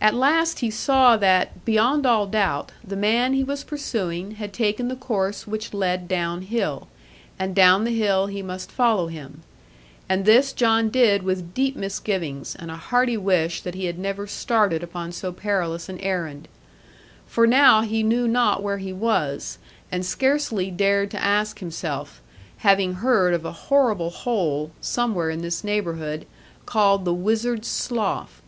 [0.00, 4.88] At last he saw that, beyond all doubt, the man he was pursuing had taken
[4.88, 6.88] the course which led down hill;
[7.38, 9.42] and down the hill he must follow him.
[10.08, 14.26] And this John did with deep misgivings, and a hearty wish that he had never
[14.26, 16.48] started upon so perilous an errand.
[17.26, 19.58] For now he knew not where he was,
[19.90, 22.22] and scarcely dared to ask himself,
[22.60, 26.26] having heard of a horrible hole, somewhere in this neighbourhood,
[26.64, 28.40] called the Wizard's Slough.